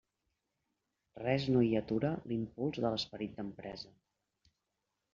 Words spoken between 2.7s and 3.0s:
de